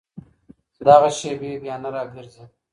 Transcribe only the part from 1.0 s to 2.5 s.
شېبې بیا نه راګرځي.